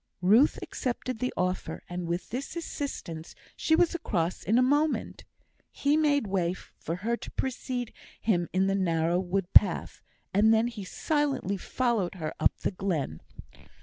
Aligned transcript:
Ruth 0.23 0.57
accepted 0.63 1.19
the 1.19 1.31
offer, 1.37 1.83
and 1.87 2.07
with 2.07 2.29
this 2.31 2.55
assistance 2.55 3.35
she 3.55 3.75
was 3.75 3.93
across 3.93 4.41
in 4.41 4.57
a 4.57 4.61
moment. 4.63 5.25
He 5.71 5.95
made 5.95 6.25
way 6.25 6.53
for 6.55 6.95
her 7.05 7.15
to 7.17 7.29
precede 7.29 7.93
him 8.19 8.49
in 8.51 8.65
the 8.65 8.73
narrow 8.73 9.19
wood 9.19 9.53
path, 9.53 10.01
and 10.33 10.51
then 10.51 10.71
silently 10.71 11.55
followed 11.55 12.15
her 12.15 12.33
up 12.39 12.61
the 12.61 12.71
glen. 12.71 13.21